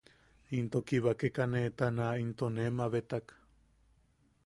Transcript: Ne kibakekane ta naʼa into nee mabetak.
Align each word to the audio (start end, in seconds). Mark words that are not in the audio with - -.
Ne 0.61 0.69
kibakekane 0.87 1.61
ta 1.77 1.85
naʼa 1.97 2.13
into 2.23 2.45
nee 2.55 2.71
mabetak. 2.77 3.25